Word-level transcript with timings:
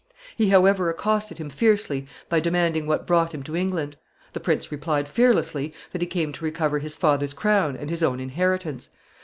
He, 0.35 0.49
however, 0.49 0.89
accosted 0.89 1.37
him 1.37 1.51
fiercely 1.51 2.07
by 2.27 2.39
demanding 2.39 2.87
what 2.87 3.05
brought 3.05 3.35
him 3.35 3.43
to 3.43 3.55
England. 3.55 3.97
The 4.33 4.39
prince 4.39 4.71
replied 4.71 5.07
fearlessly 5.07 5.75
that 5.91 6.01
he 6.01 6.07
came 6.07 6.31
to 6.33 6.43
recover 6.43 6.79
his 6.79 6.97
father's 6.97 7.35
crown 7.35 7.77
and 7.77 7.87
his 7.87 8.01
own 8.01 8.19
inheritance. 8.19 8.89